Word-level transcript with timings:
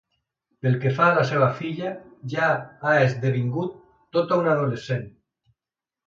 Pel 0.65 0.75
que 0.83 0.91
fa 0.99 1.03
a 1.09 1.17
la 1.17 1.25
seva 1.31 1.49
filla, 1.57 1.91
ja 2.33 2.47
ha 2.85 2.93
esdevingut 3.09 3.75
tota 4.17 4.39
una 4.45 4.51
adolescent. 4.55 5.05